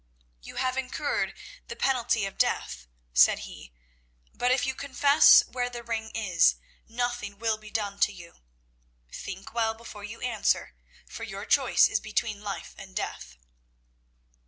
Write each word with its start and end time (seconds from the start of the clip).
"You 0.41 0.55
have 0.55 0.77
incurred 0.77 1.35
the 1.67 1.75
penalty 1.75 2.25
of 2.25 2.39
death," 2.39 2.87
said 3.13 3.37
he, 3.45 3.71
"but 4.33 4.49
if 4.49 4.65
you 4.65 4.73
confess 4.73 5.43
where 5.45 5.69
the 5.69 5.83
ring 5.83 6.09
is, 6.15 6.55
nothing 6.87 7.37
will 7.37 7.59
be 7.59 7.69
done 7.69 7.99
to 7.99 8.11
you. 8.11 8.37
Think 9.11 9.53
well 9.53 9.75
before 9.75 10.03
you 10.03 10.19
answer, 10.19 10.73
for 11.07 11.21
your 11.23 11.45
choice 11.45 11.87
is 11.87 11.99
between 11.99 12.41
life 12.41 12.73
and 12.79 12.95
death." 12.95 13.37